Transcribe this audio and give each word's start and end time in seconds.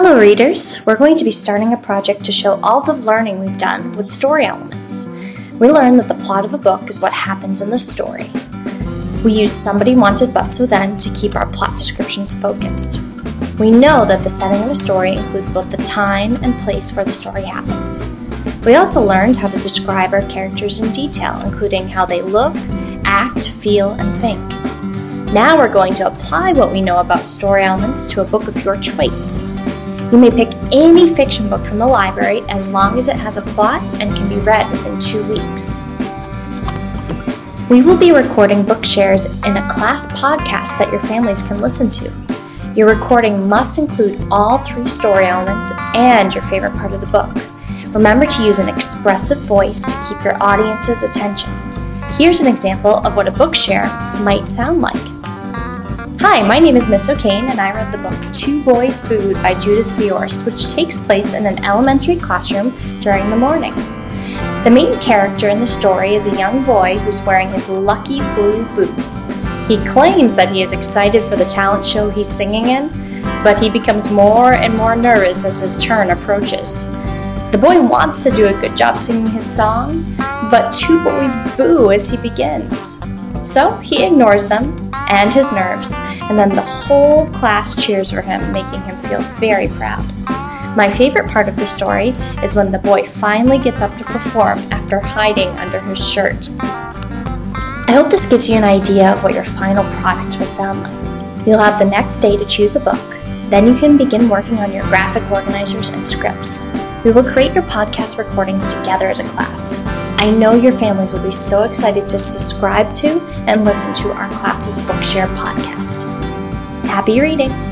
Hello, 0.00 0.16
readers! 0.16 0.86
We're 0.86 0.96
going 0.96 1.16
to 1.16 1.24
be 1.24 1.32
starting 1.32 1.72
a 1.72 1.76
project 1.76 2.24
to 2.26 2.30
show 2.30 2.60
all 2.62 2.80
the 2.80 2.92
learning 2.92 3.40
we've 3.40 3.58
done 3.58 3.96
with 3.96 4.06
story 4.06 4.46
elements. 4.46 5.08
We 5.54 5.72
learned 5.72 5.98
that 5.98 6.06
the 6.06 6.24
plot 6.24 6.44
of 6.44 6.54
a 6.54 6.56
book 6.56 6.88
is 6.88 7.00
what 7.00 7.12
happens 7.12 7.60
in 7.60 7.68
the 7.68 7.78
story. 7.78 8.30
We 9.24 9.32
use 9.32 9.52
Somebody 9.52 9.96
Wanted 9.96 10.32
But 10.32 10.50
So 10.50 10.66
Then 10.66 10.98
to 10.98 11.12
keep 11.14 11.34
our 11.34 11.46
plot 11.46 11.76
descriptions 11.76 12.40
focused. 12.40 13.02
We 13.58 13.72
know 13.72 14.04
that 14.04 14.22
the 14.22 14.30
setting 14.30 14.62
of 14.62 14.70
a 14.70 14.74
story 14.76 15.14
includes 15.14 15.50
both 15.50 15.68
the 15.68 15.78
time 15.78 16.36
and 16.44 16.54
place 16.60 16.94
where 16.94 17.04
the 17.04 17.12
story 17.12 17.42
happens. 17.42 18.14
We 18.64 18.76
also 18.76 19.00
learned 19.00 19.36
how 19.36 19.48
to 19.48 19.58
describe 19.58 20.12
our 20.12 20.22
characters 20.28 20.80
in 20.80 20.92
detail, 20.92 21.42
including 21.44 21.88
how 21.88 22.06
they 22.06 22.22
look, 22.22 22.54
act, 23.04 23.50
feel, 23.50 23.96
and 23.98 24.20
think. 24.20 25.34
Now 25.34 25.58
we're 25.58 25.72
going 25.72 25.94
to 25.94 26.06
apply 26.06 26.52
what 26.52 26.70
we 26.70 26.82
know 26.82 26.98
about 26.98 27.28
story 27.28 27.64
elements 27.64 28.06
to 28.12 28.22
a 28.22 28.24
book 28.24 28.46
of 28.46 28.64
your 28.64 28.76
choice. 28.76 29.44
You 30.10 30.16
may 30.16 30.30
pick 30.30 30.54
any 30.72 31.14
fiction 31.14 31.50
book 31.50 31.60
from 31.66 31.76
the 31.76 31.86
library 31.86 32.40
as 32.48 32.70
long 32.70 32.96
as 32.96 33.08
it 33.08 33.16
has 33.16 33.36
a 33.36 33.42
plot 33.42 33.82
and 34.00 34.14
can 34.16 34.26
be 34.26 34.38
read 34.38 34.70
within 34.70 34.98
two 34.98 35.22
weeks. 35.28 35.86
We 37.68 37.82
will 37.82 37.98
be 37.98 38.12
recording 38.12 38.64
book 38.64 38.86
shares 38.86 39.26
in 39.42 39.58
a 39.58 39.68
class 39.68 40.18
podcast 40.18 40.78
that 40.78 40.90
your 40.90 41.02
families 41.02 41.42
can 41.42 41.60
listen 41.60 41.90
to. 41.90 42.10
Your 42.74 42.88
recording 42.88 43.50
must 43.50 43.76
include 43.76 44.18
all 44.30 44.56
three 44.64 44.88
story 44.88 45.26
elements 45.26 45.72
and 45.94 46.32
your 46.32 46.42
favorite 46.44 46.72
part 46.72 46.94
of 46.94 47.02
the 47.02 47.06
book. 47.08 47.28
Remember 47.94 48.24
to 48.24 48.42
use 48.42 48.60
an 48.60 48.70
expressive 48.70 49.40
voice 49.40 49.82
to 49.82 50.08
keep 50.08 50.24
your 50.24 50.42
audience's 50.42 51.02
attention. 51.02 51.52
Here's 52.12 52.40
an 52.40 52.46
example 52.46 53.06
of 53.06 53.14
what 53.14 53.28
a 53.28 53.30
book 53.30 53.54
share 53.54 53.88
might 54.22 54.48
sound 54.48 54.80
like. 54.80 55.07
Hi, 56.20 56.42
my 56.42 56.58
name 56.58 56.76
is 56.76 56.90
Miss 56.90 57.08
O'Kane, 57.08 57.44
and 57.44 57.60
I 57.60 57.72
read 57.72 57.92
the 57.92 57.98
book 57.98 58.32
Two 58.34 58.60
Boys 58.64 58.98
Booed 59.08 59.36
by 59.36 59.54
Judith 59.60 59.86
Viorst, 59.92 60.46
which 60.46 60.74
takes 60.74 61.06
place 61.06 61.32
in 61.32 61.46
an 61.46 61.64
elementary 61.64 62.16
classroom 62.16 62.70
during 62.98 63.30
the 63.30 63.36
morning. 63.36 63.72
The 64.64 64.70
main 64.74 64.92
character 64.98 65.48
in 65.48 65.60
the 65.60 65.66
story 65.66 66.16
is 66.16 66.26
a 66.26 66.36
young 66.36 66.64
boy 66.64 66.98
who's 66.98 67.22
wearing 67.22 67.52
his 67.52 67.68
lucky 67.68 68.18
blue 68.34 68.64
boots. 68.74 69.32
He 69.68 69.78
claims 69.86 70.34
that 70.34 70.50
he 70.50 70.60
is 70.60 70.72
excited 70.72 71.22
for 71.22 71.36
the 71.36 71.44
talent 71.44 71.86
show 71.86 72.10
he's 72.10 72.28
singing 72.28 72.70
in, 72.70 72.88
but 73.44 73.60
he 73.60 73.70
becomes 73.70 74.10
more 74.10 74.54
and 74.54 74.76
more 74.76 74.96
nervous 74.96 75.44
as 75.44 75.60
his 75.60 75.84
turn 75.84 76.10
approaches. 76.10 76.90
The 77.52 77.60
boy 77.62 77.80
wants 77.80 78.24
to 78.24 78.32
do 78.32 78.48
a 78.48 78.60
good 78.60 78.76
job 78.76 78.98
singing 78.98 79.30
his 79.30 79.46
song, 79.46 80.02
but 80.50 80.72
two 80.72 81.02
boys 81.04 81.38
boo 81.56 81.92
as 81.92 82.10
he 82.10 82.28
begins. 82.28 83.00
So 83.42 83.76
he 83.78 84.04
ignores 84.04 84.48
them 84.48 84.90
and 85.10 85.32
his 85.32 85.52
nerves, 85.52 85.98
and 86.00 86.38
then 86.38 86.50
the 86.50 86.62
whole 86.62 87.26
class 87.30 87.82
cheers 87.82 88.10
for 88.10 88.20
him, 88.20 88.52
making 88.52 88.82
him 88.82 88.96
feel 89.02 89.20
very 89.38 89.68
proud. 89.68 90.04
My 90.76 90.90
favorite 90.90 91.28
part 91.28 91.48
of 91.48 91.56
the 91.56 91.66
story 91.66 92.10
is 92.42 92.54
when 92.54 92.70
the 92.70 92.78
boy 92.78 93.04
finally 93.04 93.58
gets 93.58 93.82
up 93.82 93.96
to 93.98 94.04
perform 94.04 94.58
after 94.70 95.00
hiding 95.00 95.48
under 95.58 95.80
his 95.80 96.06
shirt. 96.06 96.50
I 96.60 97.92
hope 97.92 98.10
this 98.10 98.28
gives 98.28 98.48
you 98.48 98.56
an 98.56 98.64
idea 98.64 99.12
of 99.12 99.24
what 99.24 99.34
your 99.34 99.44
final 99.44 99.82
product 100.00 100.38
will 100.38 100.46
sound 100.46 100.82
like. 100.82 101.46
You'll 101.46 101.58
have 101.58 101.78
the 101.78 101.86
next 101.86 102.18
day 102.18 102.36
to 102.36 102.44
choose 102.44 102.76
a 102.76 102.80
book. 102.80 103.00
Then 103.48 103.66
you 103.66 103.78
can 103.78 103.96
begin 103.96 104.28
working 104.28 104.58
on 104.58 104.72
your 104.72 104.84
graphic 104.84 105.22
organizers 105.30 105.88
and 105.88 106.04
scripts. 106.06 106.70
We 107.08 107.14
will 107.14 107.24
create 107.24 107.54
your 107.54 107.62
podcast 107.62 108.18
recordings 108.18 108.70
together 108.74 109.08
as 109.08 109.18
a 109.18 109.26
class. 109.30 109.86
I 110.18 110.30
know 110.30 110.52
your 110.52 110.76
families 110.78 111.14
will 111.14 111.22
be 111.22 111.30
so 111.30 111.62
excited 111.62 112.06
to 112.06 112.18
subscribe 112.18 112.94
to 112.96 113.18
and 113.46 113.64
listen 113.64 113.94
to 114.02 114.12
our 114.12 114.28
class's 114.28 114.78
Bookshare 114.84 115.26
podcast. 115.34 116.02
Happy 116.84 117.18
reading! 117.22 117.67